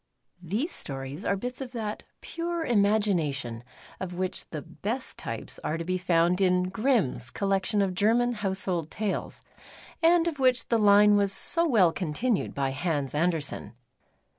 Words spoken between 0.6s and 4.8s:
stories are bits of that pure imagina tion of which the